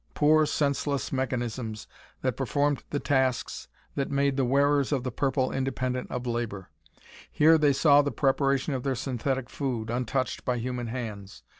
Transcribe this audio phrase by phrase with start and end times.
[0.15, 1.85] Poor, senseless mechanisms
[2.23, 6.71] that performed the tasks that made the wearers of the purple independent of labor.
[7.31, 11.43] Here they saw the preparation of their synthetic food, untouched by human hands.